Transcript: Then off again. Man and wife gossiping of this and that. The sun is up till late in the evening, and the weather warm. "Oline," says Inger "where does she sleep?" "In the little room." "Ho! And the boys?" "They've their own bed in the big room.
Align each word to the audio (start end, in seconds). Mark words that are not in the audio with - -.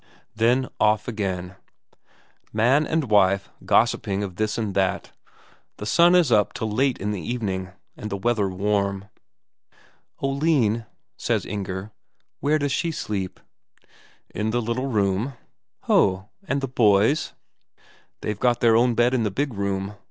Then 0.35 0.67
off 0.79 1.07
again. 1.07 1.57
Man 2.51 2.87
and 2.87 3.03
wife 3.11 3.51
gossiping 3.65 4.23
of 4.23 4.37
this 4.37 4.57
and 4.57 4.73
that. 4.73 5.11
The 5.77 5.85
sun 5.85 6.15
is 6.15 6.31
up 6.31 6.53
till 6.55 6.71
late 6.71 6.97
in 6.97 7.11
the 7.11 7.21
evening, 7.21 7.69
and 7.95 8.09
the 8.09 8.17
weather 8.17 8.49
warm. 8.49 9.09
"Oline," 10.19 10.87
says 11.17 11.45
Inger 11.45 11.91
"where 12.39 12.57
does 12.57 12.71
she 12.71 12.89
sleep?" 12.89 13.39
"In 14.33 14.49
the 14.49 14.59
little 14.59 14.87
room." 14.87 15.33
"Ho! 15.83 16.29
And 16.47 16.61
the 16.61 16.67
boys?" 16.67 17.33
"They've 18.21 18.39
their 18.59 18.75
own 18.75 18.95
bed 18.95 19.13
in 19.13 19.21
the 19.21 19.29
big 19.29 19.53
room. 19.53 19.93